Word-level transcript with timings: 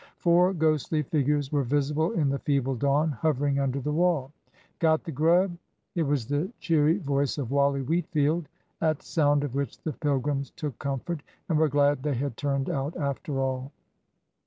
Four 0.17 0.55
ghostly 0.55 1.03
figures 1.03 1.51
were 1.51 1.61
visible 1.61 2.13
in 2.13 2.29
the 2.29 2.39
feeble 2.39 2.73
dawn, 2.73 3.11
hovering 3.11 3.59
under 3.59 3.79
the 3.79 3.91
wall. 3.91 4.31
"Got 4.79 5.03
the 5.03 5.11
grub?" 5.11 5.55
It 5.93 6.01
was 6.01 6.25
the 6.25 6.49
cheery 6.59 6.97
voice 6.97 7.37
of 7.37 7.51
Wally 7.51 7.81
Wheatfield, 7.83 8.47
at 8.81 9.03
sound 9.03 9.43
of 9.43 9.53
which 9.53 9.77
the 9.83 9.93
pilgrims 9.93 10.49
took 10.55 10.79
comfort, 10.79 11.21
and 11.49 11.59
were 11.59 11.69
glad 11.69 12.01
they 12.01 12.15
had 12.15 12.35
turned 12.35 12.67
out 12.67 12.97
after 12.97 13.39
all. 13.39 13.71